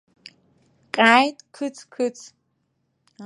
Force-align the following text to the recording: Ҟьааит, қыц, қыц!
Ҟьааит, 0.93 1.37
қыц, 1.55 1.77
қыц! 1.93 2.17